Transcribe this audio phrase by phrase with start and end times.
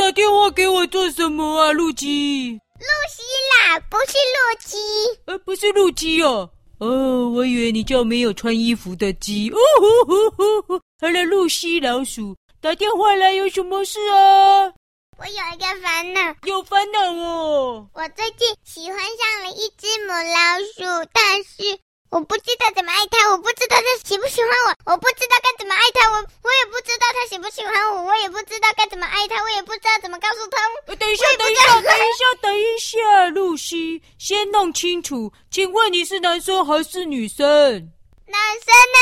[0.00, 2.52] 有打电话给我做什么啊，露西？
[2.52, 3.22] 露西
[3.68, 4.78] 啦，不是露西。
[5.26, 6.48] 呃，不是露西哦。
[6.78, 9.50] 哦，我以为你叫没有穿衣服的鸡。
[9.50, 10.80] 哦吼吼吼吼！
[11.02, 14.72] 好了，露西老鼠打电话来，有什么事啊？
[15.18, 16.34] 我有一个烦恼。
[16.44, 17.86] 有烦恼哦。
[17.92, 20.58] 我最近喜欢上了一只母老
[21.04, 21.78] 鼠，但是。
[22.10, 29.06] 我不知道怎么爱它，我不知道它喜不喜欢我，我不知道该怎么爱它，我我也不知道它喜不喜欢我，我也不知道该怎么
[30.98, 37.46] 等一下，等一下，等一下，等一下，露西，先弄清楚，请问你是男生还是女生？
[38.26, 39.00] 男生呢？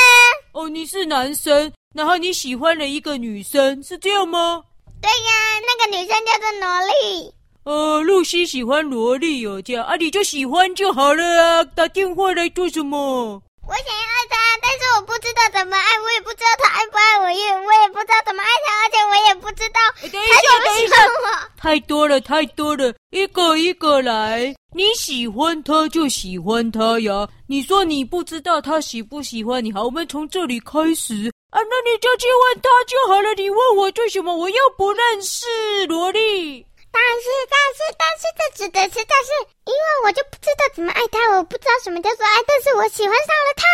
[0.52, 4.62] 哦，你是男生，然后你喜欢了一个女生，是这样吗？
[5.00, 7.32] 对呀，那个女生叫做萝莉。
[7.64, 11.64] 呃，露西喜欢萝莉哦，这样啊，你就喜欢就好了啊。
[11.64, 13.42] 打电话来做什么？
[13.66, 21.48] 我想要爱他，但是我不知道怎么爱，我也不知道他爱不爱我，也我也不知道怎么爱他，而且我也不知道他喜不喜欢我。
[21.58, 24.54] 太多了，太多了，一个一个来。
[24.74, 27.28] 你喜欢他就喜欢他呀。
[27.46, 31.60] 你说你不知道他喜不喜欢你，好，我们从这里开始啊。
[31.60, 33.34] 那你就去问他就好了。
[33.34, 34.34] 你问我做什么？
[34.34, 35.44] 我又不认识
[35.86, 36.64] 萝莉。
[36.90, 39.30] 但是，但是，但是，这指的是，但是，
[39.66, 43.64] 因为我就不知道怎么爱他，我不知道什么叫做爱，但是我喜欢上了他。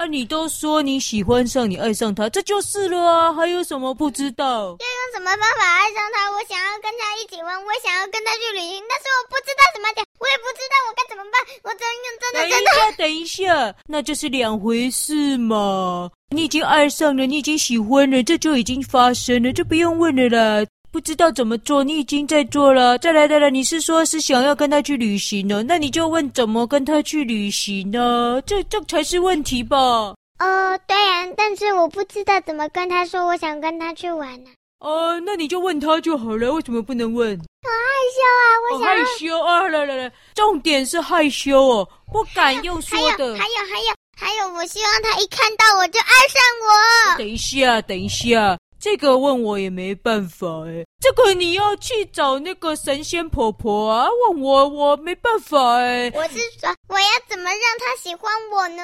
[0.00, 4.44] 啊，你都说你喜欢上，你爱上他，这就是了啊，还有什么不知道？
[4.80, 6.30] 要用什么方法爱上他？
[6.32, 12.96] 我想要跟他一起玩，我想要跟他去旅行，但是我不知道怎么讲，我也不知道我该怎么办，我真用真的真的。
[12.96, 16.10] 等一下，等一下，那就是两回事嘛。
[16.30, 20.66] 你已经爱上了，你已经喜欢了，这就已经发生了，就不用问了啦。
[20.92, 22.98] 不知道怎么做，你已经在做了。
[22.98, 25.62] 再来，再来，你是说是想要跟他去旅行呢？
[25.62, 28.42] 那你就问怎么跟他去旅行呢？
[28.44, 29.76] 这这才是问题吧？
[30.40, 34.50] 哦，对啊，但是我不知道怎么跟他说，我想跟他去玩呢。
[34.80, 36.50] 哦，那你就问他就好了。
[36.52, 37.38] 为什么不能问？
[37.38, 38.42] 好害羞啊！
[38.64, 39.68] 我想害羞啊！
[39.68, 43.36] 来来来，重点是害羞哦，不敢用说的。
[43.36, 47.18] 还有还有还有还有，我希望他一看到我就爱上我。
[47.18, 48.58] 等一下，等一下。
[48.80, 56.10] 这个问我也没办法哎，这个你要去找那个神仙婆婆啊，问我我没办法哎。
[56.14, 58.82] 我是说，我要怎么让他喜欢我呢？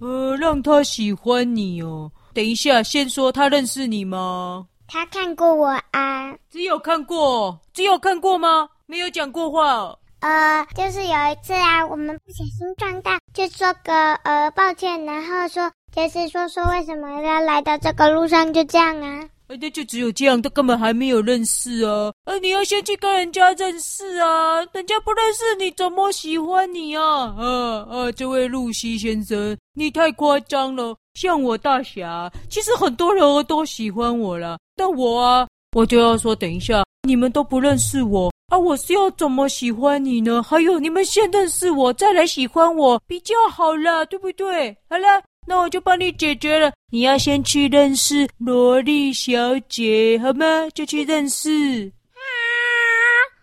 [0.00, 2.10] 呃，让他喜欢你哦。
[2.32, 4.66] 等一下，先说他认识你吗？
[4.88, 6.34] 他看过我啊。
[6.50, 8.70] 只有看过，只有看过吗？
[8.86, 9.94] 没有讲过话。
[10.20, 15.70] 呃，就是有一次啊，我们不小心撞到，就说个呃抱歉，然后说。
[15.96, 19.24] 就是说说为什么要来到这个路上就这样啊？
[19.48, 22.12] 那就只有这样，他根本还没有认识啊！
[22.26, 27.34] 呃，你要先去跟人家认识啊，人家不认识你怎么喜欢你啊？
[27.38, 28.12] 啊啊！
[28.12, 30.94] 这位露西先生，你太夸张了。
[31.14, 40.42] 像我大侠，其实很多人都喜欢我了，但我啊，我就要说，等一下，你们都不认识我啊，我是要怎么喜欢你呢？
[40.42, 44.76] 还有，你们先认识我，再来喜欢我比较好了，对不对？
[44.90, 45.22] 好了。
[45.46, 46.72] 那我就帮你解决了。
[46.90, 50.68] 你要先去认识萝莉小姐，好吗？
[50.74, 51.90] 就去认识。
[52.12, 52.20] 啊，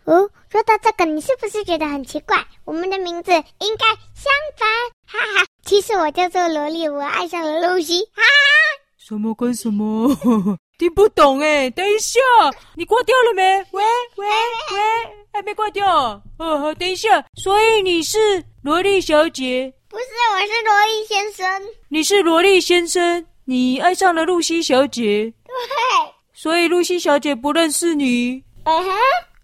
[0.05, 2.45] 哦，说到这个，你是不是觉得很奇怪？
[2.65, 4.67] 我们的名字应该相反。
[5.05, 8.01] 哈哈，其实我叫做萝莉，我爱上了露西。
[8.13, 8.27] 哈哈，
[8.97, 10.09] 什么跟什么？
[10.79, 11.69] 听不懂哎。
[11.69, 12.19] 等一下，
[12.75, 13.59] 你挂掉了没？
[13.71, 13.83] 喂
[14.15, 14.81] 喂喂，
[15.31, 16.21] 还没挂掉。
[16.37, 17.23] 哦，好，等一下。
[17.35, 19.73] 所以你是萝莉小姐。
[19.93, 21.61] 不是，我是萝莉先生。
[21.89, 25.31] 你是萝莉先生，你爱上了露西小姐。
[25.45, 25.53] 对。
[26.33, 28.43] 所以露西小姐不认识你。
[28.63, 28.91] 嗯哼。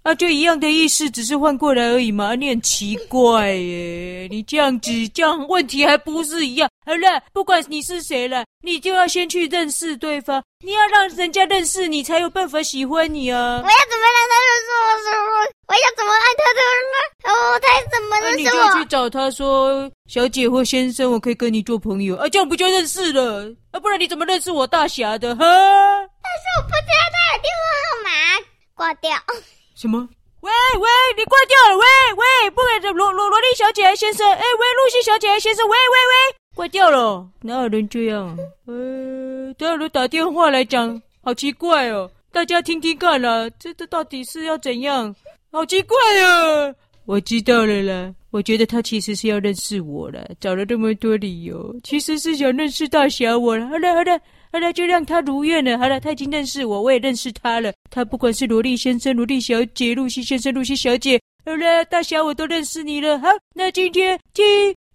[0.03, 2.33] 啊，就一样的意思，只是换过来而已嘛。
[2.33, 6.69] 你很奇怪耶，你这样子，这样问题还不是一样？
[6.85, 10.41] 好了，不管你是谁了，你就要先去认识对方。
[10.63, 13.37] 你要让人家认识你，才有办法喜欢你啊。
[13.37, 14.87] 我要怎么让他认识我？
[15.03, 15.35] 是我，
[15.67, 16.97] 我要怎么爱他的人呢？
[17.29, 18.61] 哦，他怎么认识我？
[18.61, 23.53] 啊，你就去找他说，小姐或先生，我可以跟你做朋友啊，这样不就认识了？
[23.71, 25.35] 啊，不然你怎么认识我大侠的？
[25.35, 25.43] 哈？
[25.43, 28.09] 但是我不知道他的电话号码，
[28.73, 29.11] 挂掉。
[29.79, 30.09] 什么？
[30.41, 31.77] 喂喂，你挂掉了？
[31.77, 31.85] 喂
[32.17, 34.43] 喂，不给这萝萝萝莉小姐先生，哎喂，
[34.75, 36.35] 露西小姐先生，喂喂喂。
[36.53, 38.37] 挂掉了，哪有人这样？
[38.65, 42.11] 呃，他有人打电话来讲，好奇怪哦！
[42.29, 45.15] 大家听听看啦，这这到底是要怎样？
[45.49, 46.75] 好奇怪啊！
[47.05, 53.67] 我知道了啦，我觉得他其实是要认识我了，找了这么多理由，其实是想认识大侠我了。
[53.67, 54.19] 好了好了
[54.51, 55.77] 好了，就让他如愿了。
[55.77, 57.73] 好了，他已经认识我，我也认识他了。
[57.89, 63.17] 他不管是萝莉先生、萝莉小姐、露西先生、露西小姐，好了，大侠我都认识你了。
[63.19, 64.45] 好，那今天听。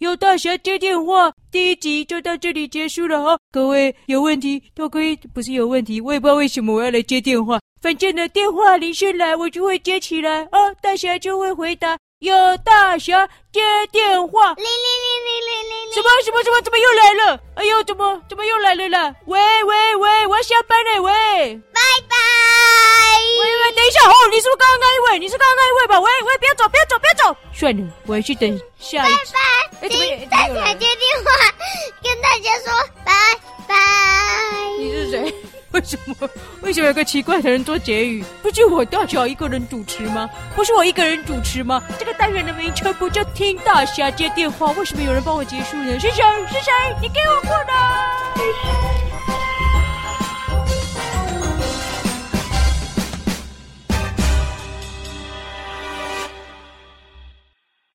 [0.00, 3.38] 有大侠接电话，第一集就到这里结束了哈。
[3.52, 7.58] 各位有问题都可以，不是有问题，我也不知道为什么我要来接电话。
[7.80, 11.96] 反正呢，电话铃声来，我就会接起来啊，大侠就会回答。
[12.24, 13.60] 有大侠接
[13.92, 16.62] 电话，铃铃铃铃铃铃，什么什么什么？
[16.62, 17.38] 怎么又来了？
[17.56, 19.14] 哎呦，怎么怎么又来了啦？
[19.26, 21.12] 喂喂喂，我要下班了，喂，
[21.74, 22.16] 拜拜。
[23.40, 25.18] 喂喂，等一下哦，你是不是刚刚那一位？
[25.18, 26.00] 你是刚刚那一位吧？
[26.00, 27.36] 喂喂，不要走，不要走，不要走。
[27.52, 29.34] 算了，我还是等下一次。
[29.34, 29.88] 拜拜。
[29.90, 31.30] 听大侠接电话，
[32.02, 32.72] 跟大家说
[33.04, 33.12] 拜
[33.68, 33.74] 拜。
[35.74, 36.14] 为什么？
[36.62, 38.24] 为什么有个奇怪的人做结语？
[38.40, 40.30] 不就我大小一个人主持吗？
[40.54, 41.82] 不是我一个人主持吗？
[41.98, 45.98] 这个单元的名称不叫听大侠接电话，为什么有人帮我结束呢？
[45.98, 46.22] 是谁？
[46.46, 46.72] 是谁？
[47.02, 48.34] 你给我过来！